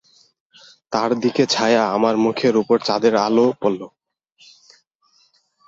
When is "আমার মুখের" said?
1.89-2.53